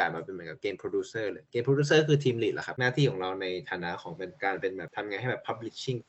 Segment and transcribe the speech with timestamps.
[0.00, 6.00] กาสมาเป็นเหมือนกับ game producer เลย game producer คือ team lead แหละครับ หน้าที่ของเราในฐานะของเป็นการเป็นแบบทำไงให้แบบ publishing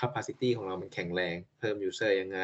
[0.00, 2.40] capacity ของเรามันแข็งแรง เพิ่ม user ยังไง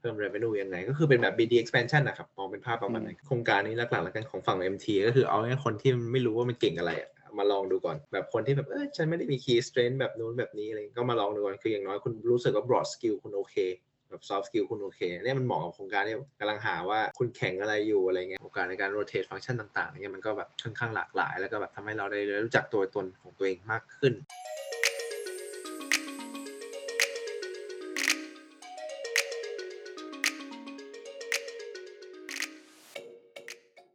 [0.00, 13.14] เพิ่ม revenue ยังไง ก็คือเป็นแบบ BD expansion นะครับ มองเป็นภาพประมาณนั้นโครงการนี้หลักๆแล้วกันของฝั่ง MT ก็คือเอาให้คนที่ไม่รู้ว่ามันเก่งอะไรอะมาลองดูก่อนแบบคนที่แบบเออฉันไม่ได้มี key strength แบบนู้นแบบนี้อะไรก็มาลองดูก่อนคืออย่างน้อยคุณรู้สึกว่า broad skill
[13.22, 13.56] คุณโอเค
[14.10, 24.14] แบบ soft skill คุณโอเคเนี่ยมันเหมาะกับโครงการที่กำลังหาว่าคุณเก่งอะไรอยู่อะไรเงี้ยโอกาสในการ rotate function ต่างๆเนี่ยมันก็แบบค่อนข้างหลากหลาย แล้วก็แบบทำให้เราได้รู้จักตัวตนของตัวเองมากขึ้น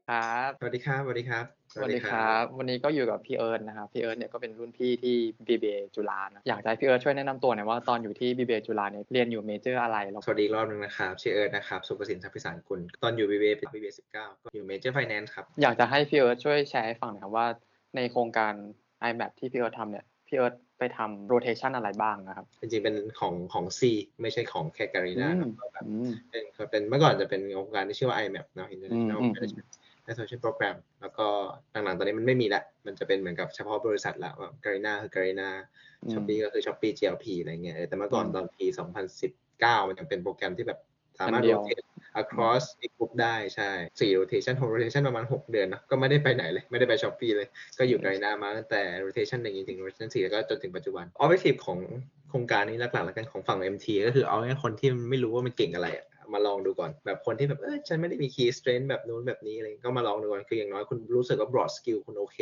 [0.09, 5.15] ครับสวัสดีครับสวัสดีครับ สวัสดีครับ วันนี้ก็อยู่กับพี่เอิร์ธนะครับ พี่เอิร์ธเนี่ยก็เป็นรุ่นพี่ที่
[5.47, 14.21] BBA จุฬานะอยากจะให้พี่เอิร์ธช่วยแนะนำตัวหน่อยว่าตอนอยู่ที่ BBA จุฬาเนี่ยเรียนอยู่ major อะไรแล้วสวัสดีอีกรอบหนึงนะครับชื่อเอิร์ธนะครับสุประสิทธิ์ทรัพย์พิสารกุลตอนอยู่ BBA เป็น BBA 19ก็
[14.55, 17.47] อยู่ Major Finance ครับอยากจะให้พี่เอิร์ธช่วยแชร์ให้ฟังหน่อยครับว่า
[17.95, 18.53] ในโครงการ
[19.07, 23.81] IMAP ที่พี่เอิร์ธทำเนี่ยพี่เอิร์ธไปทำ rotation อะไรบ้างนะครับ จริงๆ เป็นของของ C
[24.21, 29.21] ไม่ใช่ของแค่การีนาครับก็แบบอืมเป็นเป็นเมื่อก่อนจะเป็นโครงการที่ชื่อว่า IMAP เนาะ International
[30.07, 31.27] อืมอืม Management Associate Program แล้วก็
[31.71, 35.49] หลังๆตอนนี้มันไม่มีละ มันจะเป็นเหมือนกับเฉพาะบริษัทละว่า Garena คือ Garena
[36.03, 38.65] อืม Shopee ก็คือ Shopee GLP อะไรเงี้ยเออแต่เมื่อก่อนอืมตอนปี
[39.27, 40.79] 2019 มันยังเป็นโปรแกรมที่แบบ
[41.19, 41.85] สามารถอันเดียว rotate
[42.21, 47.47] across อีกกลุ่มได้ใช่สี่ rotation หก rotation ประมาณ 6 เดือนเนอะก็ไม่ได้ไปไหนเลย ไม่ได้ไป Shopee เลย
[47.77, 51.79] ก็อยู่ Garena มาตั้งแต่ rotation หนึ่งจนถึง rotation สี่แล้วก็จนถึงปัจจุบัน objective ของ
[52.29, 62.39] โครงการนี้หลักๆแล้วกันของฝั่ง MT ก็คือเอาให้คนที่ไม่รู้ว่ามันเก่งอะไรอะ มาลองดูก่อน แบบคนที่แบบเออฉันไม่ได้มี key strength แบบนู้นแบบนี้อะไรก็มาลองดูก่อน คืออย่างน้อยคุณรู้สึกว่า broad skill คุณโอเค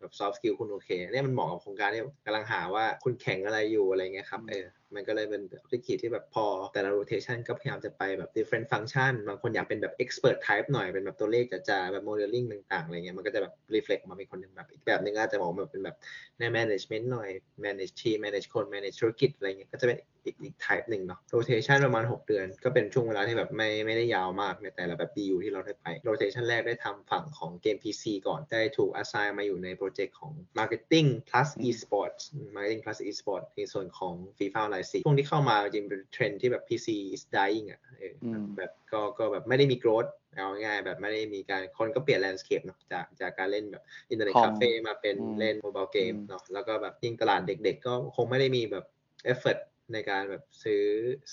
[0.00, 10.66] แบบ soft skill คุณโอเคเนี่ยมันเหมาะกับโครงการที่กำลังหาว่าคุณแข่งอะไรอยู่อะไรเงี้ยครับอืมเออ มันก็เลยเป็น objective ที่แบบพอ แต่ละ rotation ก็พยายามจะไปแบบ different function บางคนอยากเป็นแบบ expert type
[10.72, 15.96] หน่อย เป็นแบบตัวเลขจ๋าๆแบบ modeling ต่างๆอะไรเงี้ยมันก็จะแบบ reflect มาเป็นคนหนึ่งแบบอีกแบบหนึงอาจจะมองแบบเป็นแบบ
[16.38, 17.28] ใน management หน่อย
[17.64, 25.86] manage team manage คน manage ธุรกิจอะไรเงี้ยก็จะเป็นอีกอีก type หนึ่งเนาะ rotation ประมาณ 6 เดือน ก็เป็นช่วงเวลาที่แบบไม่ไม่ได้ยาวมากในแต่ละแบบ BU ที่เราได้ไป
[26.08, 32.22] rotation แรกได้ทำฝั่งของเกม PC ก่อนได้ถูก assign มาอยู่ในโปรเจกต์ของ marketing plus esports
[32.54, 45.56] marketing plus esports ในส่วนของ FIFA Online 4ช่วงที่เข้ามาจริงเป็นเทรนด์ที่แบบ PC is dying อะเอออมแบบก็ก็แบบไม่ได้มี growth เอาง่ายๆแบบไม่ได้มีการคนก็เปลี่ยน landscape เนาะจากจากการเล่นแบบอินเทอร์เน็ตคอมคาเฟ่มาเป็นอืมเล่น
[45.62, 48.84] mobile game อืมเนาะแล้วก็แบบยิ่งตลาดเด็กๆ ก็คงไม่ได้มีแบบ
[49.32, 49.60] effort
[49.92, 50.82] ในการแบบซื้อ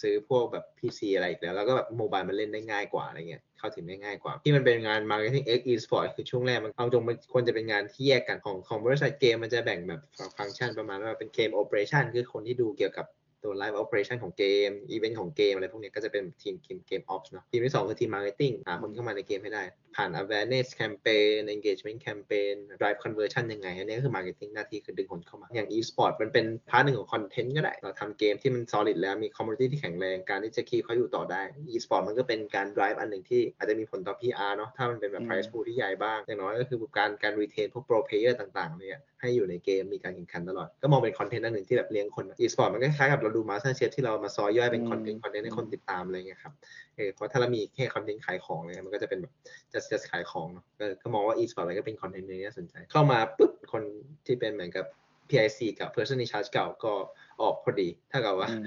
[0.01, 10.01] ซื้อพวกแบบ PC อะไรอีกแล้ว แล้วก็แบบ mobile มันเล่นได้ง่ายกว่าอะไรเงี้ยเข้าถึงได้ง่ายกว่า ที่มันเป็นงาน marketing x e-sport คือช่วงแรกมันเอาตรงมันควรจะเป็นงานที่แยกกันของของบริษัทเกมมันจะแบ่งแบบ
[10.37, 13.05] ฟังก์ชันประมาณว่าเป็นเกม operation คือคนที่ดูเกี่ยวกับ
[13.43, 19.63] ตัว live operation ของเกม event ของเกมอะไรพวกนี้ก็จะเป็นทีมทีมเกม ops เนอะทีมที่สองคือทีม marketing หาคนเข้ามาในเกมให้ได้
[19.95, 26.83] ผ่าน awareness campaign engagement campaign drive conversion ยังไง อันนี้ก็คือ marketing หน้าที่คือดึงคนเข้ามา อย่าง e-sport มันเป็น part
[26.85, 34.53] หนึ่งของ content ก็ได้ เราทำเกมที่มัน solid แล้วมี community ที่แข็งแรงการที่จะ keep เขาอยู่ต่อได้ e-sport มันก็เป็นการ drive อันหนึ่งที่อาจจะมีผลต่อ PR
[34.57, 43.41] เนาะถ้ามันเป็นแบบ prize pool ที่ใหญ่บ้างอย่างน้อยก็คือการการ retain พวก pro player ต่างๆเนี่ย ให้อยู่ในเกมมีการแข่งขันตลอด ก็มองเป็น content อันหนึ่งที่แบบเลี้ยงคน e-sport มันก็คล้ายกับเราดู
[43.49, 46.53] MasterChef ที่เรามาซอยย่อยเป็นอืม content content ให้คนติดตามอะไรเงี้ยครับ
[46.95, 49.33] เออเพราะถ้าเรามีแค่คอนเทนต์ขายของเลยมันก็จะเป็นแบบ
[49.73, 53.83] จะจะขายของเนาะก็ก็มองว่า e-sport อะไรก็เป็นคอนเทนต์ที่น่าสนใจ เข้ามาปุ๊บคน
[54.25, 54.85] ที่เป็นเหมือนกับ
[55.29, 56.93] PIC กับ person in charge เก่าก็
[57.41, 58.65] ออกพอดีถ้ากับว่าอืม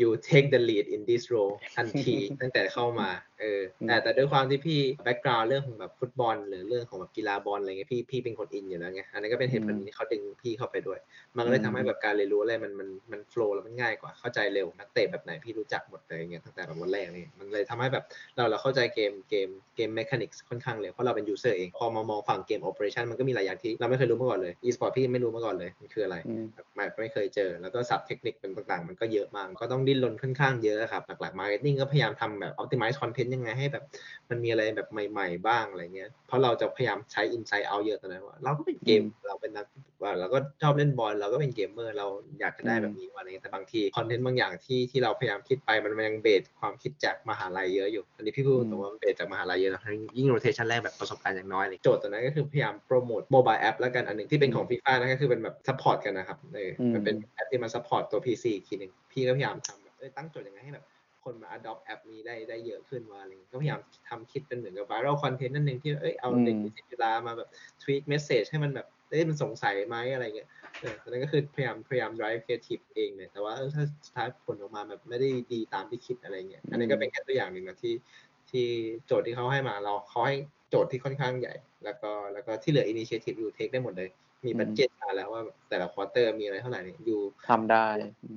[0.00, 3.08] you take the lead in this role ทันทีตั้งแต่เข้ามา
[3.40, 10.98] เออแต่แต่ด้วยความที่พี่ background เรื่องของแบบฟุตบอล หรือเรื่องของแบบกีฬาบอลอะไรเงี้ยพี่พี่เป็นคนอินอยู่แล้วไงอันนี้นก็เป็นเหตุผลอืมที่เขาดึงพี่เข้าไปด้วย
[11.36, 18.04] มันก็เลยอืมทำให้แบบการเรียนรู้อะไรมันมันมันโฟล์แล้วมันง่ายกว่าเข้าใจเร็วนักเตะแบบไหนพี่รู้จักหมดเลยอย่างเงี้ยตั้งแต่แบบวันแรกนี่มันเลยทำให้แบบ
[18.36, 33.84] เราเราเข้าใจเกมเกมเกม mechanics ค่อนข้างเร็วเพราะเราเป็น user เองพอมามองฝั่งเกม operation มันก็มีหลายอย่างที่เราไม่เคยรู้มาก่อนเลย e-sport พี่ไม่รู้มาก่อนเลยมันคืออะไรอืมแบบไม่ไม่เคยเจอ แล้วก็ศัพท์เทคนิคเป็นต่างๆ มันก็เยอะมากก็ต้องดิ้นรนค่อนข้างเยอะครับหลักๆ marketing ก็พยายามทำแบบ optimize content ยังไงให้แบบ
[34.30, 39.66] มันมีอะไรแบบใหม่ๆบ้างอะไรเงี้ย เพราะเราจะพยายามใช้ insight out เยอะตอนนั้นว่าเราก็เป็นเกมอืมเราเป็นนัก
[40.02, 42.06] ว่าเราก็ชอบเล่นบอลเราก็เป็นเกมเมอร์เรา
[42.40, 49.82] อยากจะได้แบบนี้ว่าอะไรเงี้ยแต่บางทีคอนเทนต์บางอย่างที่ที่เราพยายามคิดไปมันยังเบสความคิดจากมหาลัยเยอะอยู่ อันนี้พี่พูดตรงว่ามันเบสจากมหาลัยเยอะนะ
[50.16, 60.84] ยิ่ง rotation แรกแบบประสบการณ์อย่างน้อยเลยโจทย์ตัวนั้นก็คือพยายามโปรโมท mobile app แล้วกันอันหนึ่งที่เป็นของฟีฟ่านั่นก็คือเป็นแบบ support กันนะครับเออมันเป็นแอปที่มา support ตัว PC อีกทีหนึ่งพี่ก็พยายามทำแบบเอ้ยตั้งโจทย์ยังไงให้แบบ
[61.26, 67.48] คนมา adopt แอปนี้ได้ได้เยอะขึ้นว่าอะไรเงี้ยก็พยายามทำคิดเป็นเหมือนกับ viral content นั่นหนึ่งที่เอ้ยเอาเด็กอืมนิสิตจุฬามาแบบ
[67.82, 70.48] tweet message ให้มันแบบเอ้ยมันสงสัยไหมอะไรเงี้ย
[70.80, 77.94] เอออันนั้นก็คือพยายามพยายาม drive creative เองเนี่ยแต่ว่าเออถ้าสุดท้ายผลออกมาแบบไม่ได้ดีตามที่คิดอะไรเงี้ยอันนี้ก็เป็นแค่ตัวอย่างหนึ่งนะที่
[78.50, 78.66] ที่
[79.06, 80.36] โจทย์ที่เขาให้มาเราเขาให้
[80.70, 84.08] โจทย์ที่ค่อนข้างใหญ่ แล้วก็แล้วก็ที่เหลือ initiative อยู่ take ได้หมดเลย
[84.44, 87.86] มีบัตเจ็ตมาแล้วว่าแต่ละ quarter มีอะไรเท่าไหร่เนี่ยอยู่ทำได้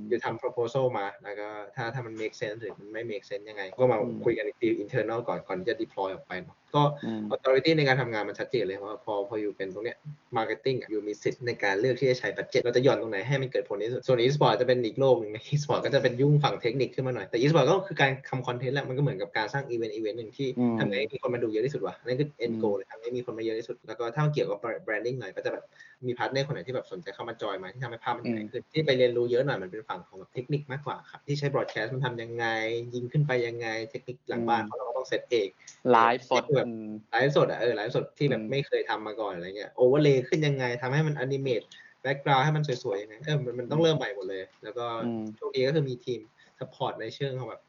[0.10, 7.22] อยู่ทำ proposal มา แล้วก็ถ้าถ้ามัน make sense หรือมันไม่ make sense ยังไง ก็มาอืมคุยกันอีกที internal ก่อนก่อนที่จะ deploy ออกไปเนอะก็อืม
[7.34, 9.98] authority ในการทำงานมันชัดเจนเลยว่าพอพอ you เป็นตรงเนี้ย
[10.38, 19.64] marketing อะ you มีสิทธิ์ในการเลือกที่จะใช้ budget เราจะหย่อนตรงไหนให้มันเกิดผลที่สุดส่วน e-sport จะเป็นอีกโลกหนึ่ง e-sport ก็จะเป็นยุ่งฝั่งเทคนิคขึ้นมาหน่อย แต่ e-sport ก็คือการทำ content แหละมันก็เหมือนกับการสร้าง
[19.70, 25.64] event event หนึ่งที่อืมทำให้มีคนมาดูเยอะที่สุดวะนั่นคือ end อืม goal เลยทำให้มีคนมาเยอะที่สุด แล้วก็ถ้ามันเกี่ยวกับ branding หน่อยก็จะแบบ
[26.08, 32.46] มี partner คนไหนที่แบบสนใจเข้ามาจอยมาที่ทำให้ภาพมันใหญ่ขึ้นที่ไปเรียนรู้เยอะหน่อยมันเป็นฝั่งของแบบเทคนิคมากกว่าครับที่ใช้ broadcast มันทำยังไง
[32.94, 35.48] ยิงขึ้นไปยังไงเทคนิคหลังบ้านเขาเราก็ต้องเซตเอง
[35.92, 41.62] ไลฟ์สดแบบอืมไลฟ์สดอะเออไลฟ์สดที่แบบอืมไม่เคยทำมาก่อนอะไรเงี้ย overlay ขึ้นยังไงทำให้มัน animate
[42.02, 46.20] background ให้มันสวยๆยังไงเออมันมันต้องเริ่มใหม่หมดเลย แล้วก็อืมโชคดีก็คือมีทีม
[46.60, 47.62] support ในเชิงของแบบ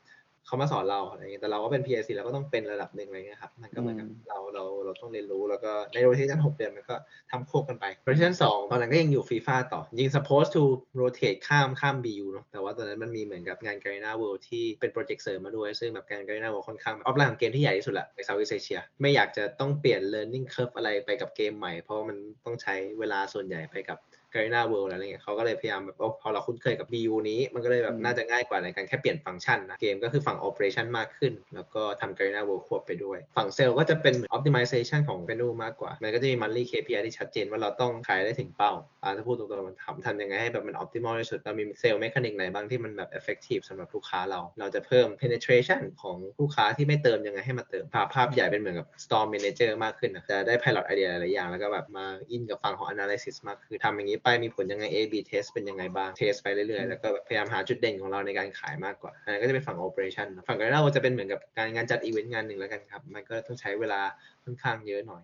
[0.46, 6.96] เขามาสอนเราอะไรเงี้ยแต่เราก็เป็น PIC เราก็ต้องเป็นระดับหนึ่งอะไรเงี้ยครับมันก็เหมือนกับอืมเราเราเราต้องเรียนรู้แล้วก็ใน rotation หกเดือนมันก็
[7.30, 10.62] ทำควบกันไป rotation สองตอนนั้นก็ยังอยู่ฟีฟ่าต่อยิง supposed to
[11.00, 20.46] rotate ข้ามข้าม BU เนอะแต่ว่าตอนนั้นมันมีเหมือนกับงาน Garena World ที่เป็นโปรเจกต์เสริมมาด้วย ซึ่งแบบงาน Garena World ค่อนข้างแบบออฟไลน์ของเกมที่ใหญ่ที่สุดละใน Southeast Asia ไม่อยากจะต้องเปลี่ยน learning
[20.54, 23.98] curve อะไรไปกับเกมใหม่ เพราะว่ามันต้องใช้เวลาส่วนใหญ่ไปกับ
[24.32, 35.18] Garena World อะไรเงี้ยเขาก็เลยพยายามแบบโอ้พอเราคุ้นเคยกับ BU นี้มันก็เลยแบบอืมน่าจะง่ายกว่าในการแค่เปลี่ยนฟังก์ชันนะ เกมก็คือฝั่ง operation มากขึ้น แล้วก็ทำ Garena World ควบไปด้วย ฝั่งเซลล์ก็จะเป็น optimization ของ
[35.28, 38.72] revenue มากกว่า มันก็จะมี monthly KPI ที่ชัดเจนว่าเราต้องขายได้ถึงเป้า
[39.02, 52.88] อ่าถ้าพูดตรงๆมันทำทำยังไงให้แบบมัน optimal ที่สุดเรามีเซลล์ mechanic ไหนบ้างที่มันแบบ effective สำหรับลูกค้าเรา เราจะเพิ่ม penetration ของลูกค้าที่ไม่เติมยังไงให้มาเติมภาพภาพใหญ่เป็นเหมือนกับ store manager มากขึ้นนะจะได้ pilot idea หลายๆอย่างแล้วก็แบบมาอินกับฝั่งของ
[52.94, 64.00] analysis มากขึ้นทำอย่างนี้ไปมีผลยังไง A B test เป็นยังไงบ้าง test ไปเรื่อยๆ แล้วก็แบบพยายามหาจุดเด่นของเราในการขายมากกว่าอันนั้นก็จะเป็นฝั่ง operation นะฝั่งการเราจะเป็นเหมือนกับการงานจัดอีเวนต์งานหนึ่งแล้วกันครับ มันก็ต้องใช้เวลา
[64.44, 65.22] ค่อนข้างเยอะหน่อย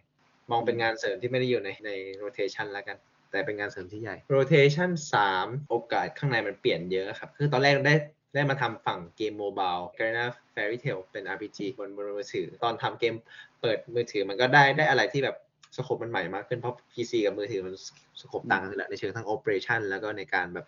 [0.50, 1.90] มองเป็นงานเสริมที่ไม่ได้อยู่ในใน
[2.22, 2.96] rotation แล้วกัน
[3.30, 4.90] แต่เป็นงานเสริมที่ใหญ่ rotation
[5.30, 7.94] 3 โอกาสข้างในมันเปลี่ยนเยอะครับ คือตอนแรกได้
[8.34, 13.14] ได้มาทำฝั่งเกมโมบาย Garena Fairy Tail เป็น RPG บนบนมือถือ ตอนทำเกม
[13.60, 15.36] เปิดมือถือมันก็ได้ได้อะไรที่แบบ
[15.76, 17.74] scope มันใหม่มากขึ้นเพราะ PC กับมือถือมัน
[18.20, 20.66] scope ต่างกันแหละในเชิงทั้ง operation แล้วก็ในการแบบ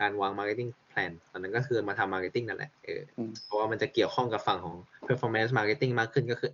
[0.00, 4.76] การวาง marketing plan ตอนนั้นก็คือมาทำ marketing นั่นแหละเอออมเพราะว่ามันจะเกี่ยวข้องกับฝั่งของ
[5.08, 6.50] performance marketing มากขึ้นก็คือ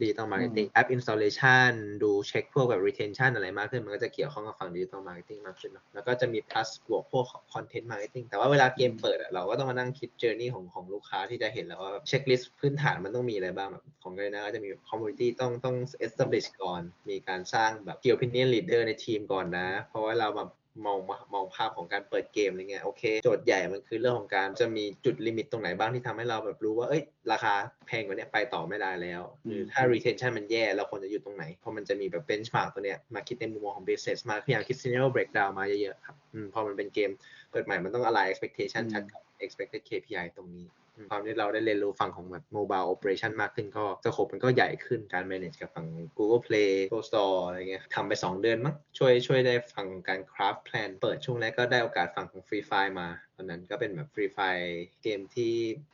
[0.00, 1.70] digital marketing app installation
[2.02, 12.44] ดูเช็คพวกแบบ retention อะไรมากขึ้น มันก็จะเกี่ยวข้องกับฝั่ง digital marketing มากขึ้นเนอะแล้วก็จะมี plus บวกพวก content marketing แต่ว่าเวลาเกมเปิดอะเราก็ต้องมานั่งคิด journey ของของลูกค้าที่จะเห็นแล้วว่าแบบ checklist
[12.60, 20.48] พื้นฐานมันต้องมีอะไรบ้างแบบของกันนะก็จะมีแบบ community ต้องต้อง establish ก่อน มีการสร้างแบบ key opinion leader ในทีมก่อนนะ เพราะว่าเราแบบ
[20.86, 20.98] มอง
[21.34, 27.02] มองภาพของการเปิดเกมอะไรเงี้ยโอเคโจทย์ใหญ่มันคือเรื่องของการจะมีจุดลิมิตตรงไหนบ้างที่ทำให้เราแบบรู้ว่าเอ้ย
[27.32, 27.54] ราคา
[27.86, 37.10] แพงกว่าเนี้ยไปต่อไม่ได้แล้วหรือถ้า retention มันแย่เราควรจะอยู่ตรงไหน เพราะมันจะมีแบบ benchmark ตัวเนี้ยมาคิดในมุมมองของ business มาพยายามคิด scenario breakdown มาเยอะๆครับอืมพอมันเป็นเกม
[37.50, 45.86] เปิดใหม่มันต้อง align expectation อืมชัดกับ expected KPI ตรงนี้อืม ความที่เราได้เรียนรู้ฝั่งของแบบ mobile operation มากขึ้นก็สโคปมันก็ใหญ่ขึ้นการ manage กับฝั่ง
[46.18, 54.70] Google Play Google Store อะไรเงี้ยทำไป 2 เดือนมั้งช่วยช่วยได้ฝั่งของการ craft plan เปิดช่วงแรกก็ได้โอกาสฝั่งของ Free Fire มาตอนนั้นก็เป็นแบบ Free Fire
[55.02, 55.52] เกมที่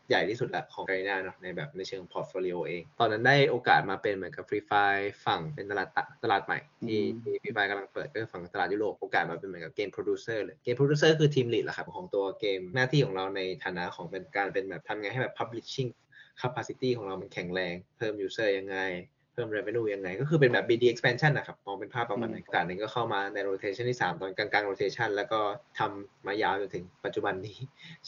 [0.09, 6.59] ใหญ่ที่สุดละของ Garena เนาะในแบบในเชิง portfolio เอง ตอนนั้นได้โอกาสมาเป็นเหมือนกับ Free Fire ฝั่งเป็นตลาดตะตลาดใหม่
[6.89, 15.91] ที่อืมที่ Free Fire กำลังเปิดก็คือฝั่งตลาดยุโรปโอกาสมาเป็นเหมือนกับเกม producer เลยเกม producer คือทีม lead แหละครับของตัวเกมหน้าที่ของเราในฐานะของเป็นการเป็นแบบทำไงให้แบบ publishing
[16.41, 18.79] capacity ของเรามันแข็งแรง เพิ่ม user ยังไง
[19.33, 25.41] เพิ่ม revenue ยังไง ก็คือเป็นแบบ BD expansion นะครับ มองเป็นภาพประมาณนั้นโอกาสหนึ่งก็เข้ามาใน rotation ที่ 3 ตอนกลางๆ rotation แล้วก็
[25.79, 27.59] ทำมายาวจนถึงปัจจุบันนี้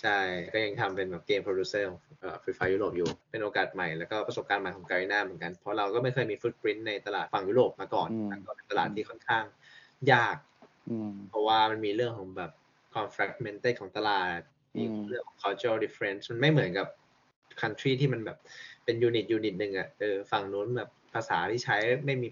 [0.00, 0.16] ใช่
[0.52, 9.44] ก็ยังทำเป็นแบบเกม producer ของเอ่อ Free Fire ยุโรปอยู่ เป็นโอกาสใหม่แล้วก็ประสบการณ์ใหม่ของ Garena เหมือนกัน เพราะเราก็ไม่เคยมี footprint ในตลาดฝั่งยุโรปมาก่อนอืมแล้วก็เป็นตลาดที่ค่อนข้าง
[10.12, 10.36] ยาก
[10.90, 12.52] อืมเพราะว่ามันมีเรื่องของแบบ
[12.92, 14.40] ความ fragmented ของตลาด
[14.76, 16.88] มีอืมเรื่องของ cultural difference มันไม่เหมือนกับ
[17.62, 18.38] country ที่มันแบบ
[18.84, 22.28] เป็น unit unit หนึ่งอะเออฝั่งนู้นแบบภาษาที่ใช้ไม่มี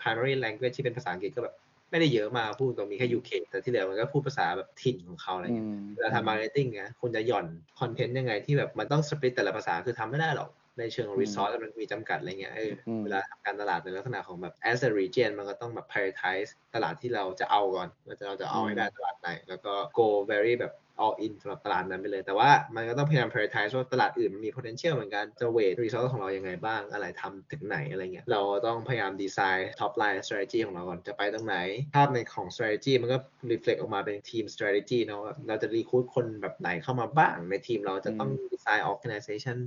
[0.00, 1.54] primary language ที่เป็นภาษาอังกฤษก็แบบ
[1.90, 7.46] ไม่ได้เยอะมากพูดตรงมีแค่ UK แต่ที่เหลือมันก็พูดภาษาแบบถิ่นของเขาอะไรเงี้ย อืมเวลาทำ marketing นะคุณจะหย่อน
[7.80, 20.72] คอนเทนต์ยังไงที่แบบมันต้อง split แต่ละภาษาคือทำไม่ได้หรอก ในเชิงอืมรีซอสมันมีจำกัดอะไรเงี้ยเอออมเวลาทำการตลาดในลักษณะของแบบ as a region มันก็ต้องแบบ prioritize ตลาดที่เราจะเอาก่อนว่าจะเราจะเอาให้ได้ตลาดไหน แล้วก็ go very แบบ
[21.02, 29.92] all in สำหรับตลาดนั้นไปเลย แต่ว่ามันก็ต้องพยายาม prioritize ว่าตลาดอื่นมันมี potential เหมือนกันจะ weight resource ของเรายังไงบ้าง อะไรทำถึงไหนอะไรเงี้ย เราต้องพยายาม design top
[30.02, 31.56] line strategy ของเราก่อน จะไปตรงไหน
[31.94, 33.18] ภาพในของ strategy มันก็
[33.50, 39.58] reflect ออกมาเป็น team strategy เนาะว่าเราจะ recruit คนแบบไหนเข้ามาบ้าง ในทีมเราจะต้อง design organization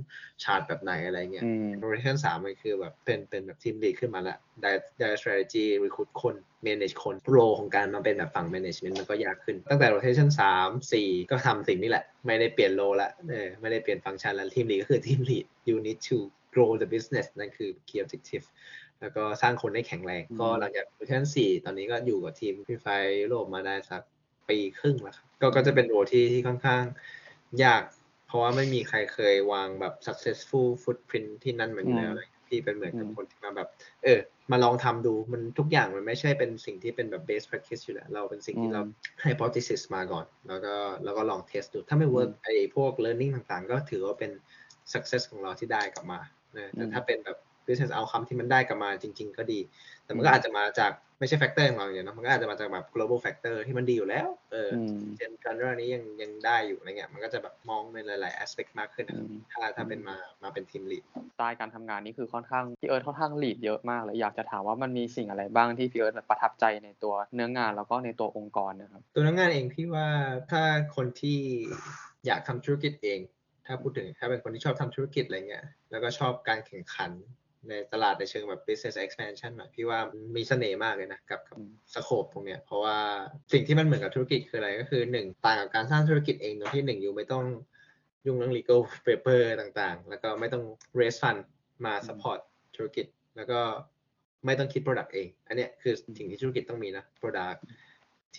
[0.42, 7.54] chart แบบไหนอะไรเงี้ยอืม operation สามมันคือแบบเป็นเป็นแบบ team lead ขึ้นมาละ direct direct strategy recruit คน manage คน role
[7.58, 15.76] ของการมาเป็นแบบฝั่ง management มันก็ยากขึ้น ตั้งแต่ rotation สามสี่ก็ทำสิ่งนี้แหละ ไม่ได้เปลี่ยน role ละเออไม่ได้เปลี่ยนฟังก์ชันแล้ว team lead ก็คือ team lead you
[15.86, 16.18] need to
[16.54, 18.46] grow the business นั่นคือ key objective
[19.00, 22.86] แล้วก็สร้างคนให้แข็งแรงอืมก็หลังจาก rotation สี่ตอนนี้ก็อยู่กับทีมพี่ไฟ
[23.22, 24.02] ยุโรปมาได้สัก
[24.48, 26.82] ปีครึ่งแล้วครับก็ก็จะเป็นโรที่ที่ค่อนข้าง
[27.64, 27.82] ยาก
[28.26, 33.68] เพราะว่าไม่มีใครเคยวางแบบ successful footprint ที่นั่นเหมือนอยู่แล้วอะไร พี่เป็นเหมือนกับอืมคนที่มาแบบ
[34.04, 38.82] เออ มาลองทำดูมันทุกอย่างมันไม่ใช่เป็นสิ่งที่เป็นแบบ base practice อยู่แล้วเราเป็นสิ่งที่เรา
[39.24, 40.74] hypothesis มาก่อน แล้วก็
[41.04, 44.30] แล้วก็ลอง test ดูถ้าไม่ work ไอ้พวก learning ต่างๆ ก็ถือว่าเป็น
[44.92, 46.20] success ของเราที่ได้กลับมา
[46.56, 49.60] นะแต่อืมถ้าเป็นแบบ business outcome ที่มันได้กลับมาจริง ๆ ก็ดี
[50.08, 70.06] แต่มันก็อาจจะมาจากไม่ใช่ factor ของเราอย่างเดียวเนอะมันก็อาจจะมาจากแบบ global factor ที่มันดีอยู่แล้ว เอออืมเจนกันเรื่องนี้ยังยังได้อยู่อะไรเงี้ยมันก็จะแบบมองในหลาย ๆ aspect มากขึ้นนะครับอืมถ้าถ้าเป็นมามาเป็นทีมลีดสไตล์การทำงานนี่คือค่อนข้างพี่เอิร์ธค่อนข้างลีดเยอะมากเลยอยากจะถามว่ามันมีสิ่งอะไรบ้างที่พี่เอิร์ธประทับใจในตัวเนื้องานแล้วก็ในตัวองค์กรนะครับตัวนักงานเองพี่ว่า
[70.50, 70.62] ถ้า
[70.96, 71.38] คนที่
[72.26, 73.20] อยากทำธุรกิจเอง
[73.66, 77.10] ถ้าพูดถึงถ้าเป็นคนที่ชอบทำธุรกิจอะไรเงี้ยแล้วก็ชอบการแข่งขัน
[77.68, 79.98] ในตลาดในเชิงแบบ business expansion หน่อยพี่ว่า
[80.36, 82.98] มีเสน่ห์มากเลยนะกับกับอืมสโคปตรงเนี้ยเพราะว่า
[83.52, 87.44] สิ่งที่มันเหมือนกับธุรกิจคืออะไรก็คือหนึ่งต่างกับการสร้างธุรกิจเองโดยที่หนึ่งอยู่ไม่ต้อง
[88.26, 90.64] ยุ่งเรื่อง legal paper ต่างๆ แล้วก็ไม่ต้อง
[90.98, 91.40] raise fund
[91.84, 92.38] มา support
[92.76, 93.06] ธุรกิจ
[93.36, 93.60] แล้วก็
[94.46, 97.58] ไม่ต้องคิด product เอง อันเนี้ยคือสิ่งที่ธุรกิจต้องมีนะ product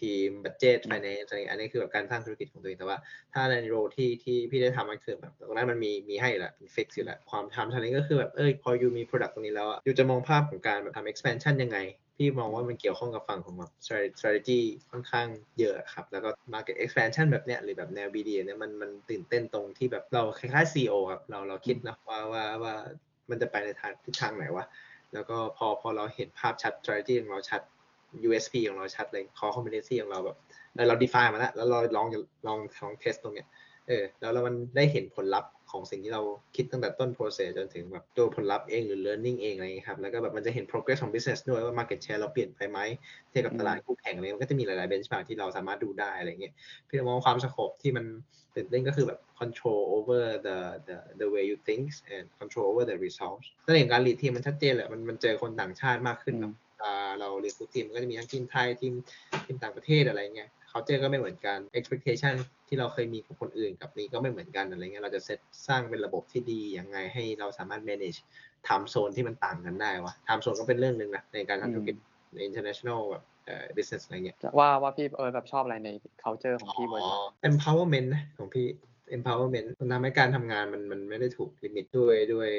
[0.01, 2.97] ทีม budget finance อะไรอย่างเงี้ยอันนี้คือแบบการสร้างธุรกิจของตัวเองแต่ว่า
[3.33, 11.79] ถ้าในโรที่ที่พี่ได้ทำมันคือแบบตรงนั้นมันมีมีให้อยู่แล้วเป็นฟิกอยู่แล้วความทำทางนี้ก็คือแบบเอ้ยพออยู่มี product ตรงนี้แล้วอะอยู่จะมองภาพของการแบบทำ expansion ยังไง
[12.21, 15.27] พี่มองว่ามันเกี่ยวข้องกับฝั่งของแบบ strategy- strategy ค่อนข้าง
[15.59, 22.73] เยอะครับ แล้วก็ market expansion แบบเนี้ยหรือแบบแนว BD เนี่ยมันมันตื่นเต้นตรงที่แบบเราคล้ายๆ CEO ครับเราเราคิดนะว่าว่าว่า
[23.29, 24.65] มันจะไปในทางทิศทางไหนวะ
[25.13, 27.61] แล้วก็พอพอเราเห็นภาพชัด strategy ของเราชัด
[28.27, 30.37] USP ของเราชัดเลย core competency ของเราแบบ
[30.75, 32.07] แล้วเรา define มาแล้วแล้วเราลอง
[32.47, 33.47] ลองลอง test ตรงเนี้ย
[33.87, 36.21] เออแล้วแล้วมันได้เห็นผลลัพธ์ของสิ่งที่เรา
[36.55, 42.79] คิดตั้งแต่ต้น process จนถึงแบบตัวผลลัพธ์เองหรือ learning เองอะไรเงี้ยครับ แล้วก็แบบมันจะเห็น progress ของ business ด้วยว่า market share เราเปลี่ยนไปไหม
[43.29, 46.53] เทียบกับตลาดคู่แข่งอะไรมันก็จะมีหลาย ๆ benchmark ที่เราสามารถดูได้อะไรเงี้ย
[46.87, 48.05] พี่มองความสโคปที่มัน
[48.55, 51.83] ตื่นเต้นก็คือแบบ control over the the the way you think
[52.15, 56.53] and control over the results นั่นเองการ lead ทีมมันชัดเจนแหละมันมันเจอคนต่างชาติมากขึ้นเนอะ
[57.19, 58.93] เราเรียนทุกทีมมันก็จะมีทั้งทีมไทยทีม
[59.45, 62.33] ทีมต่างประเทศอะไรเงี้ยเขาเจอก็ไม่เหมือนกัน expectation
[62.67, 68.19] ที่เราเคยมีกับคนอื่นกับนี้ก็ไม่เหมือนกันอะไรเงี้ยเราจะเซตสร้างเป็นระบบที่ดียังไงให้เราสามารถ manage
[68.67, 71.95] time zone ที่มันต่างกันได้วะ time zone ก็เป็นเรื่องหนึ่งนะในการทำธุรกิจ
[72.33, 75.89] ใน international แบบเอ่อ business อะไรเงี้ยจะว่าว่าพี่เอิร์ธแบบชอบอะไรใน
[76.23, 77.17] culture ของพี่บริษัท
[77.49, 78.65] empowerment นะของพี่
[79.17, 82.49] empowerment มันทำให้การทำงานมันมันไม่ได้ถูกลิมิตด้วยด้วย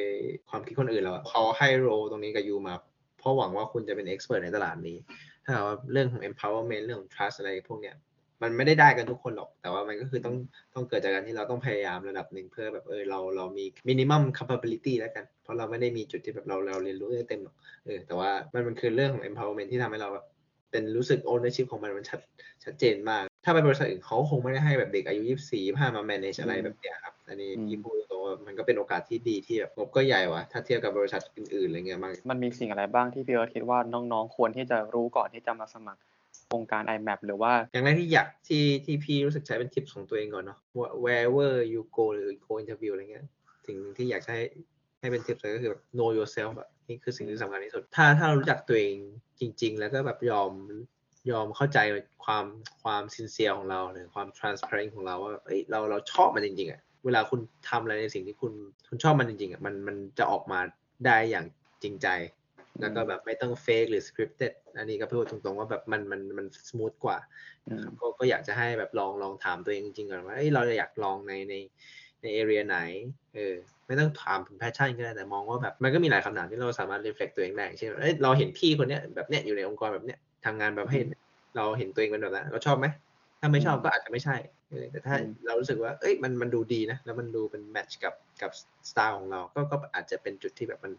[0.48, 2.74] ความคิดคนอื่นแล้วอะเขาให้โรตรงนี้กับยูมา
[3.20, 4.96] เพราะหวังว่าคุณจะเป็น expert ในตลาดนี้
[5.44, 7.96] ถ้าหากว่าเรื่องของ empowerment เรื่องของ trust อะไรพวกเนี้ย
[8.42, 10.36] มันไม่ได้ได้กันทุกคนหรอก แต่ว่ามันก็คือต้อง
[10.74, 20.26] ต้องเกิดจากการที่เราต้องพยายามระดับหนึ่งเพื่อแบบเออเราเรามี minimum capability แล้วกัน เพราะเราไม่ได้มีจุดที่แบบเราเราเรียนรู้ได้เต็มหรอกเออแต่ว่ามันมันคือเรื่องของ empowerment ที่ทำให้เราแบบ
[20.70, 22.20] เป็นรู้สึก ownership ของมันมันชัด
[22.64, 36.00] ชัดเจนมาก ถ้าเป็นบริษัทอื่นเขาคงไม่ได้ให้แบบเด็กอายุ24 25มา manage อะไรแบบเนี้ยครับ อันนี้อืมพี่พูดตรงๆว่ามันก็เป็นโอกาสที่ดีที่แบบงบก็ใหญ่ว่ะถ้าเทียบกับบริษัทอื่นๆอะไรเงี้ยมากมันมีสิ่งอะไรบ้างที่พี่เอิร์ธคิดว่าน้องๆ ควรที่จะรู้ก่อนที่จะมาสมัคร
[36.46, 43.26] โครงการ IMAP หรือว่า อย่างแรกที่อยากที่ที่พี่รู้สึกใช้เป็นทิปของตัวเองก่อนเนาะว่า wherever you go หรือ go interview อะไรเงี้ย
[43.66, 44.42] สิ่งที่อยากจะให้
[45.00, 48.96] ให้เป็นทิปเลยก็คือแบบ know yourself อะนี่คือสิ่งที่สำคัญที่สุด ถ้าถ้าเรารู้จักตัวเอง
[49.40, 50.52] จริง ๆ แล้วก็แบบยอม
[51.30, 51.78] ยอมเข้าใจ
[52.24, 52.44] ความ
[52.82, 58.52] ความ sincere ของเราหรือความ transparent ของเราว่าแบบเอ้ยเราเราชอบมันจริงๆอะเวลาคุณทำอะไรในสิ่งที่คุณ
[58.88, 60.60] คุณชอบมันจริงๆอะมันมันจะออกมา
[61.06, 61.46] ได้อย่าง
[61.82, 62.08] จริงใจ
[62.80, 67.18] แล้วก็แบบไม่ต้อง fake หรือ scripted อันนี้ก็พูดตรงๆว่าแบบมันมันมัน smooth กว่า
[67.68, 71.54] อืมนะครับก็ก็อยากจะให้แบบลองลองถามตัวเองจริงๆก่อนว่าเอ้ยเราอยากลองในใน
[72.22, 72.78] ใน area ไหน
[73.34, 73.54] เออ
[73.86, 80.98] ไม่ต้องถามถึง passion ก็ได้ แต่มองว่าแบบ มันก็มีหลายคำถามที่เราสามารถ reflect ตัวเองได้อย่างเช่นเอ้ย เราเห็นพี่คนเนี้ยแบบเนี้ยอยู่ในองค์กรแบบเนี้ย ทำงานแบบให้
[81.56, 82.86] เราเห็นตัวเองเป็นแบบนั้นเราชอบไหม
[83.40, 84.36] ถ้าไม่ชอบก็อาจจะไม่ใช่
[84.68, 88.50] เออแต่ถ้าอืมเรารู้สึกว่าเอ้ยมันมันดูดีนะ แล้วมันดูเป็นแมทช์กับกับ
[88.90, 90.92] สไตล์ของเราก็ก็อาจจะเป็นจุดที่แบบมัน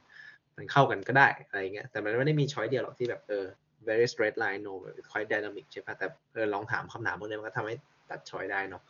[0.57, 3.45] มันเข้ากันก็ได้อะไรเงี้ยแต่มันไม่ได้มีช้อยเดียวหรอกที่แบบเออ
[3.88, 7.75] very straight line no แบบ quite dynamic ใช่ปะแต่เออลองถามคำถามพวกนี้มันก็ทำให้
[8.10, 8.83] ตัดช้อยได้เนาะ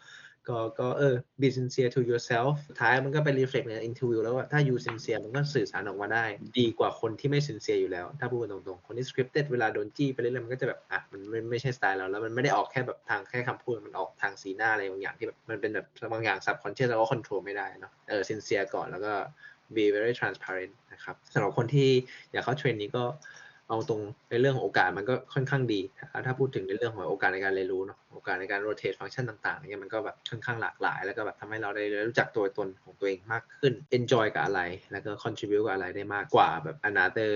[0.50, 6.26] ก็ก็เออ be sincere to yourself ท้ายมันก็ไป reflect ใน interview แล้วว่าถ้า you sincere มันก็สื่อสารออกมาได้
[6.60, 19.14] ดีกว่าคนที่ไม่ sincere อยู่แล้ว ถ้าพูดตรงๆ คนที่ scripted เวลาโดนจี้ไปเรื่อยๆมันก็จะแบบอะมันไม่ไม่ใช่สไตล์เราแล้วมันไม่ได้ออกแค่แบบทางแค่คำพูด มันออกทางสีหน้าอะไรบางอย่างที่แบบมันเป็นแบบบางอย่าง subconscious เราก็ control ไม่ได้เนาะเออ sincere ก่อนแล้วก็
[19.76, 21.90] be very transparent นะครับสำหรับคนที่
[22.32, 23.04] อยากเข้าเทรนนี้ก็
[23.68, 25.82] เอาตรงในเรื่องของโอกาสมันก็ค่อนข้างดี
[26.26, 37.34] ถ้าพูดถึงในเรื่องของโอกาสในการเรียนรู้เนาะ โอกาสในการ rotate ฟังก์ชันต่างๆเนี่ยมันก็แบบค่อนข้างหลากหลาย แล้วก็แบบทำให้เราได้รู้จักตัวตนของตัวเองมากขึ้น enjoy กับอะไร แล้วก็ contribute กับอะไรได้มากกว่าแบบ another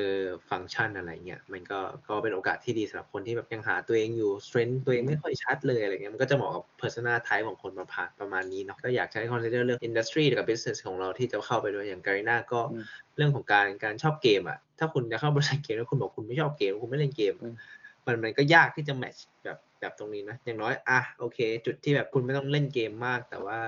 [0.49, 12.61] function อะไรเงี้ยมันก็ก็เป็นโอกาสที่ดีสำหรับคนที่แบบยังหาตัวเองอยู่ strength ตัวเองไม่ค่อยชัดเลยอะไรเงี้ยมันก็จะเหมาะกับ persona type ของคนประมาณประมาณนี้เนาะก็อยากให้ consider เรื่อง industry กับ business ของเราที่จะเข้าไปด้วยอย่างการีนาก็
[13.17, 17.33] เรื่องของการการชอบเกมอะถ้าคุณจะเข้าบริษัทเกมแล้วคุณบอกคุณไม่ชอบเกมคุณไม่เล่นเกม
[18.05, 23.59] มมันมันก็ยากที่จะแมทช์แบบแบบตรงนี้นะอย่างน้อยอะโอเค จุดที่แบบคุณไม่ต้องเล่นเกมมาก แต่ว่า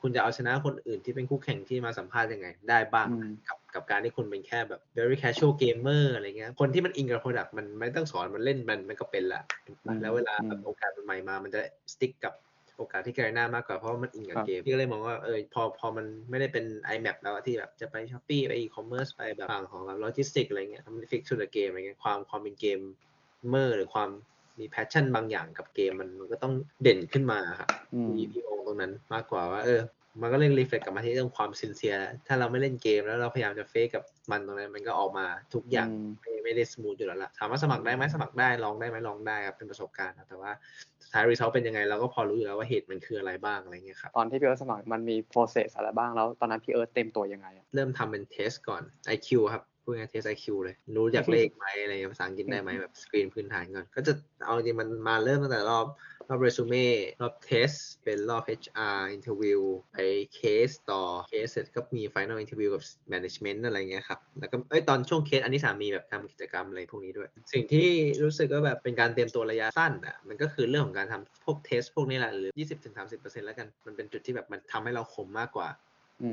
[0.00, 11.60] คุณจะเอาชนะคนอื่นที่เป็นคู่แข่งที่มาสัมภาษณ์ยังไง ได้บ้างอืมกับกับการที่คุณเป็นแค่แบบ very casual gamer อะไรเงี้ยคนที่มันอินกับ product มันไม่ต้องสอนมันเล่นมันมันก็เป็นละถูกปะอืมแล้วเวลาแบบอืมโอกาสใหม่ๆมา มันจะ
[11.92, 12.34] stick กับ
[12.76, 22.80] โอกาสที่ Garena มากกว่าเพราะว่ามันอินกับครับเกมพี่ก็เลยมองว่าเออพอพอมันไม่ได้เป็น GMAP แล้วอะที่แบบจะไป Shopee ไป e-commerce ไปแบบฝั่งของแบบโลจิสติกอะไรเงี้ยมัน fix to เกมอะไรเงี้ยความความเป็นเกม
[23.48, 24.08] เมอร์หรือความ
[24.58, 29.80] มี passion บางอย่างกับเกมมันมันก็ต้องเด่นขึ้นมาครับอืมพี่พี่มองตรงนั้นมากกว่าว่า เออ
[30.20, 31.94] มันก็เลย reflect กลับมาที่เรื่องความ sincere
[32.26, 40.52] ถ้าเราไม่เล่นเกมแล้วเราพยายามจะ fake กับมันตรงนั้น มันก็ออกมาทุกอย่างอืมไม่ไม่ได้ smooth อยู่แล้วล่ะถามว่าสมัครได้ไหมสมัครได้ลองได้ไหมลองได้ครับเป็นประสบการณ์ครับแต่ว่า
[41.02, 48.82] สุดท้าย result เป็นยังไงเราก็พอรู้อยู่แล้วว่าเหตุมันคืออะไรบ้างอะไรเงี้ยครับตอนที่พี่เอิร์ธสมัครมันมี process อะไรบ้างแล้วตอนนั้นพี่เอิร์ธเตรียมตัวยังไงอะเริ่มทำเป็น test ก่อน
[49.14, 54.12] IQ ครับ พูดง่ายเทส IQ เลย รู้จักเลขไหมอะไรเงี้ยภาษาอังกฤษได้ไหมแบบสกรีนพื้นฐานก่อน ก็จะ
[54.44, 55.86] เอาจริงๆมันมาเริ่มตั้งแต่รอบ
[56.28, 56.86] รอบเรซูเม่
[57.22, 57.70] รอบ test
[58.04, 59.60] เป็นรอบ HR interview
[59.92, 59.98] ไป
[60.34, 67.88] เคสต่อเคสเสร็จก็มี final interview กับ management อะไรเงี้ยครับ แล้วก็เอ้ยตอนช่วงเคสอันที่สามมีแบบทำกิจกรรมอะไรพวกนี้ด้วย สิ่งที่
[68.22, 75.91] รู้สึกว่าแบบเป็นการเตรียมตัวระยะสั้นอะมันก็คือเรื่องของการทำพวก test พวกนี้แหละหรือ 20-30%แล้วกันมันเป็นจุดที่แบบมันทำให้เราคมมากกว่าอืม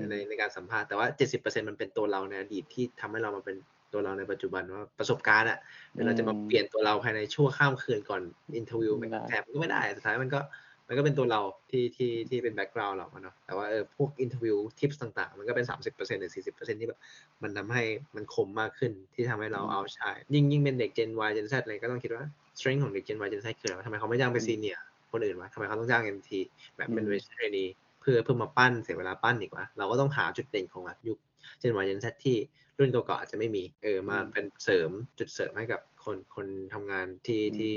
[0.10, 3.56] ในในการสัมภาษณ์แต่ว่า 70%มันเป็นตัวเราในอดีตที่ทำให้เรามาเป็น
[3.94, 5.60] ตัวเราในปัจจุบันว่าประสบการณ์อะ
[5.94, 8.22] เดี๋ยวเราจะมาอืมเปลี่ยนตัวเราภายในชั่วข้ามคืนก่อน
[8.56, 10.40] interview ไม่ได้แทบก็ไม่ได้สุดท้ายมันก็
[10.88, 17.00] มันก็เป็นตัวเราที่ที่ที่เป็น background เราอะเนาะแต่ว่าเออพวก interview tip ต่างๆ มันก็เป็น 30%หรือ 40%ที่แบบ
[17.44, 17.84] มันทำให้
[18.16, 22.26] มันคมมากขึ้นที่ทำให้เราเอาใช้ยิ่งยิ่งเป็นเด็ก Gen Y Gen Z อะไรก็ต้องคิดว่า
[22.58, 24.78] strength ของเด็ก Gen Y Gen Z คืออะไรวะทำไมเขาไม่จ้างเป็น senior
[25.12, 26.40] คนอื่นวะทำไมเขาต้องจ้าง MT
[26.78, 31.18] แบบเป็นอืมเวช trainee เพื่อเพื่อมาปั้นเสียเวลาปั้นอีกวะเราก็ต้องหาจุดเด่นของแบบยุค
[31.62, 32.38] Gen Y Gen Z ที่
[32.78, 37.74] รุ่นเก่าๆอาจจะไม่มีเออมาอืมเป็นเสริมจุดเสริมให้กับคนคนทำงานที่อืมที่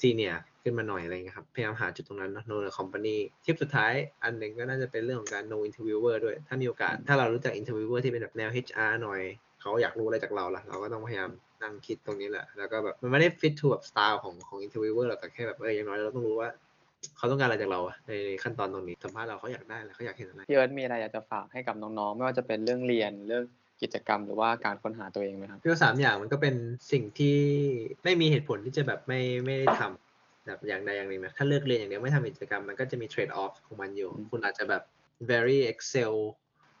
[0.00, 3.92] ซีเนียขึ้นมาหน่อยอะไรเงี้ยครับพยายามหาจุดตรงนั้นเนอะ know the company ทิปสุดท้าย
[4.24, 9.20] อันหนึ่งก็น่าจะเป็นเรื่องของการ know interviewer ด้วย ถ้ามีโอกาส ถ้าเรารู้จัก interviewer ที่เป็นแบบแนว HR หน่อย
[9.60, 11.30] เขาอยากรู้อะไรจากเราล่ะ เราก็ต้องพยายาม
[11.62, 16.48] นั่งคิดตรงนี้แหละ แล้วก็แบบมันไม่ได้ fit to แบบ style ของของ interviewer หรอกแต่แค่แบบเอออย่างน้อยเราต้องรู้ว่า
[17.16, 23.44] เขาต้องการอะไรจากเราอะในในขั้นตอนตรงนี้สัมภาษณ์เราเขาอยากได้อะไรเขาอยากเห็นอะไรพี่เอิร์ธมีอะไรอยากจะฝากให้กับน้องๆ ไม่ว่าจะเป็นเรื่องเรียนเรื่อง
[23.82, 26.54] กิจกรรมหรือว่าการค้นหาตัวเองไหมครับพี่ว่าสามอย่างมันก็เป็น
[26.92, 27.38] สิ่งที่
[28.04, 34.82] ไม่มีเหตุผลที่จะแบบไม่ไม่ได้ทำแบบอย่างใดอย่างหนึ่งนะถ้าเลือกเรียนอย่างเดียวไม่ทำกิจกรรมมันก็จะมี trade off ของมันอยู่อืมคุณอาจจะแบบ
[35.30, 36.14] very excel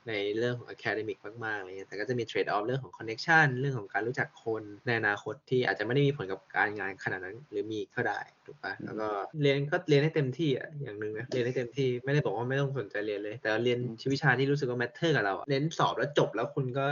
[0.08, 9.08] ในเรื่องของ academic มากๆอะไรเงี้ยแต่ก็จะมี trade off เรื่องของ connection เรื่องของการรู้จักคนในอนาคตที่อาจจะไม่ได้มีผลกับการงานขนาดนั้น หรือมีก็ได้ถูกปะแล้วก็
[9.42, 16.86] เรียนก็เรียนให้เต็มที่อะอย่างหนึ่งนะเรียนให้เต็มที่ไม่ได้บอกว่าไม่ต้องสนใจเรียนเลย แต่เรียนอืมวิชาที่รู้สึกว่า matter กับเราอะเน้นสอบแล้วจบแล้วคุณก็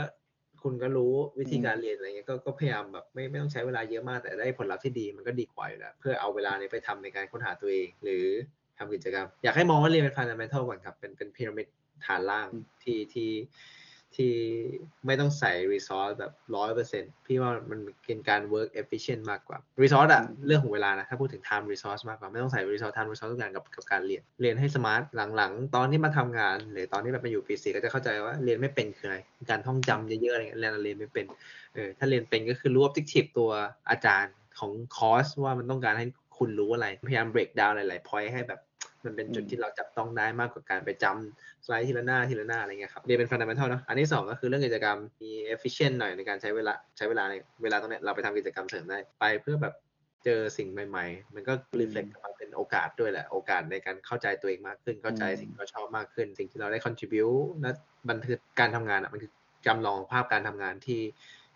[0.63, 8.25] คุณก็รู้วิธีการเรียนอะไรเงี้ยก็ก็พยายามแบบไม่ไม่ต้องใช้เวลาเยอะมากแต่ได้ผลลัพธ์ที่ดีมันก็ดีกว่าอยู่แล้วเพื่อเอาเวลานี้ไปทำในการค้นหาตัวเอง หรือ
[8.77, 11.67] ทำกิจกรรม อยากให้มองว่าเรียนเป็น fundamental ก่อนครับเป็นเป็นพีระมิด
[12.05, 13.31] ฐานล่างอืมที่ที่
[14.15, 14.33] ที่
[15.05, 23.31] ไม่ต้องใส่ resource แบบร้อยเปอร์เซ็นต์พี่ว่ามันเป็นการ work efficient มากกว่า resource อะอืมเรื่องของเวลานะ ถ้าพูดถึง time resource มากกว่า ไม่ต้องใส่ resource time resource
[23.33, 25.01] ทุกอย่างกับกับการเรียน เรียนให้ smart
[25.35, 29.17] หลังๆ ตอนที่มาทำงาน หรือตอนที่แบบมาอยู่ปีสี่ก็จะเข้าใจว่าเรียนไม่เป็นคืออะไร
[29.49, 31.25] การท่องจำเยอะๆอะไรเงี้ยเรียนเรียนไม่เป็น
[31.73, 33.51] เออถ้าเรียนเป็นก็คือรู้ objective ตัว
[33.89, 38.59] อาจารย์ของคอร์สว่ามันต้องการให้คุณรู้อะไร พยายาม break down หลายๆ point ให้แบบ
[39.05, 49.75] มันเป็นจุดอืมที่เราจับต้องได้มากกว่าการไปจำสไลด์ทีละหน้าทีละหน้าอะไรเงี้ยครับเรียนเป็น fundamental เนอะอันที่สองก็คือเรื่องกิจกรรมมี efficient หน่อยในการใช้เวลาใช้เวลาในเวลาตรงเนี้ยเราไปทำกิจกรรมเสริมได้ไปเพื่อแบบ
[50.23, 57.71] เจอสิ่งใหม่ ๆ มันก็ reflect กลับมาเป็นโอกาสด้วยแหละ โอกาสในการเข้าใจตัวเองมากขึ้น เข้าใจอืมสิ่งที่เราชอบมากขึ้น สิ่งที่เราได้ contribute และ
[58.09, 59.31] บันทึกการทำงานอะมันคือ
[59.67, 61.01] จำลองภาพการทำงานที่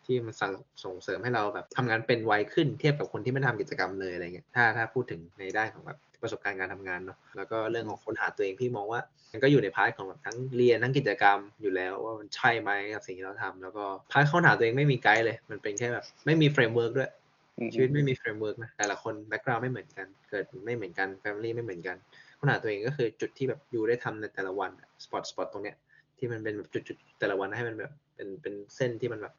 [0.06, 0.52] ที่มันสั่ง
[0.84, 9.02] ส่งเสริมให้เราแบบทำงานเป็นไวขึ้นเทียบกับคนที่ไม่ทำกิจกรรมเลยอะไรเงี้ยถ้าถ้าพูดถึงในด้านของแบบ ประสบการณ์การทำงานเนาะแล้วก็เรื่องของค้นหาตัวเองพี่มองว่า
[9.32, 17.12] มันก็อยู่ในพาร์ทของแบบทั้งเรียนทั้งกิจกรรมอยู่แล้วว่ามันใช่ไหมกับสิ่งที่เราทำแล้วก็part ค้นหาตัวเองไม่มีไกด์เลย มันเป็นแค่แบบไม่มี framework ด้วย
[17.58, 21.98] อืมชีวิตไม่มี framework นะแต่ละคน background ไม่เหมือนกัน เกิดไม่เหมือนกัน family ไม่เหมือนกัน
[22.40, 24.72] ค้นหาตัวเองก็คือจุดที่แบบอยู่ได้ทำในแต่ละวัน
[25.04, 25.76] spot spot ตรงเนี้ย
[26.18, 29.34] ที่มันเป็นแบบจุดๆแต่ละวันให้มันแบบเป็นเป็นเส้นที่มันแบบ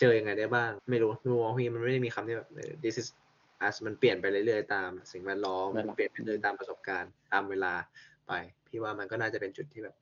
[0.00, 2.60] เจอยังไงได้บ้าง ไม่รู้มุมมองพี่มันไม่ได้มีคำที่แบบเอ
[3.62, 7.72] อ this is as มันเปลี่ยนไปเรื่อยๆตาม สิ่งแวดล้อมเวลามันเปลี่ยนไปเรื่อยๆตามประสบการณ์ตามเวลา
[8.26, 8.32] ไป
[8.68, 9.96] พี่ว่ามันก็น่าจะเป็นจุดที่แบบ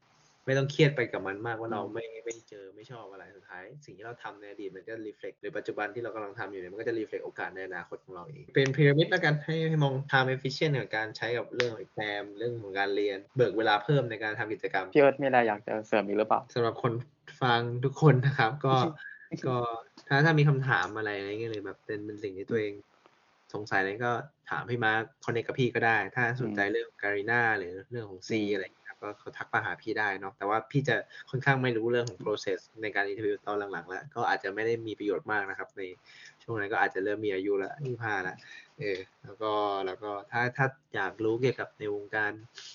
[0.47, 16.93] ไม่ต้องเครียดไปกับมันมากว่าเราไม่ไม่เจอไม่ชอบอะไรสุดท้าย สิ่งที่เราทำในอดีตมันก็ reflect หรือปัจจุบันที่เรากำลังทำอยู่เนี่ยมันก็จะ reflect โอกาสในอนาคตของเราเองเป็นพีระมิดแล้วกันให้ให้มอง time efficient กับการใช้กับเรื่องของ exam เรื่องของการเรียน เบิกเวลาเพิ่มในการทำกิจกรรมพี่เอิร์ธมีอะไรอยากจะเสริมอีกหรือเปล่าสำหรับคน
[17.43, 18.75] ฟังทุกคนนะครับ ก็
[19.47, 19.57] ก็
[20.09, 22.73] ถ้าถ้ามีคำถามอะไรอะไรเงี้ยเลยแบบเป็นเป็นสิ่งที่ตัวเอง
[23.55, 24.13] สงสัยอะไรก็
[24.51, 30.97] ถามพี่มาร์ค connect กับพี่ก็ได้ ถ้าสนใจเรื่อง Garena หรือเรื่องของ Sea อะไรเงี้ยก็เขาทักมาหาพี่ได้เนาะแต่ว่าพี่จะ
[31.31, 35.83] ค่อนข้างไม่รู้เรื่องของ process ในการ interview ตอนหลังๆแล้วก็อาจจะไม่ได้มีประโยชน์มากนะครับ ใน
[36.43, 38.37] ช่วงนั้นก็อาจจะเริ่มมีอายุละยี่ห้าละ
[38.79, 39.53] เออแล้วก็
[39.87, 42.33] แล้วก็ถ้าถ้าอยากรู้เกี่ยวกับในวงการ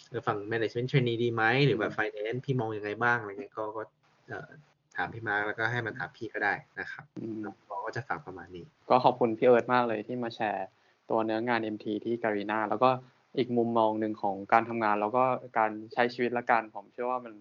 [0.09, 3.83] เออฝั่ง management trainee ดีไหมหรือแบบ finance พี่มองยังไงบ้างอะไรเงี้ยก็ก็
[4.27, 4.49] เอ่อ
[4.95, 7.35] ถามพี่มาร์คแล้วก็ให้มันถามพี่ก็ได้นะครับอืม
[7.67, 10.67] เราก็จะฝากประมาณนี้ ก็ขอบคุณพี่เอิร์ธมากเลยที่มาแชร์
[11.09, 12.89] ตัวเนื้องาน MT ที่การีนาแล้วก็
[13.37, 15.23] อีกมุมมองหนึ่งของการทำงาน แล้วก็
[15.57, 17.33] การใช้ชีวิตและการผมเชื่อว่ามัน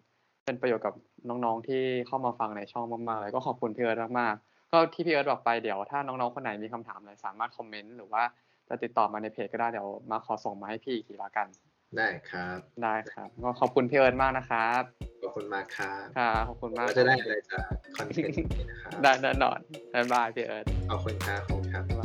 [0.44, 0.94] เป็นประโยชน์กับ
[1.28, 8.22] น้องๆที่เข้ามาฟังในช่องมากๆเลยก็ขอบคุณพี่เอิร์ธมากๆก็ที่พี่เอิร์ธบอกไปเดี๋ยวถ้าน้องๆคนไหนมีคำถามอะไรสามารถคอมเมนต์หรือว่า
[8.68, 11.46] จะติดต่อมาในเพจก็ได้เดี๋ยวมาขอส่งมาให้พี่อีกทีละกัน
[11.96, 14.82] ได้ครับ ได้ครับ ก็ขอบคุณพี่เอิร์ธมากนะครับ
[15.22, 19.58] ขอบคุณมากครับครับขอบคุณมากเราจะได้อะไรจากคอนเทนต์นี้นะครับได้แน่นอน
[19.94, 21.99] บ๊ายบายพี่เอิร์ธขอบคุณครับขอบคุณครับ